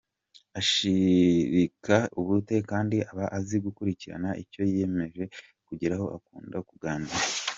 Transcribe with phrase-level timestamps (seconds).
[0.59, 5.23] Ashirika ubute kandi aba azi gukurikirana icyo yiyemeje
[5.67, 7.17] kugeraho, akunda kuganira.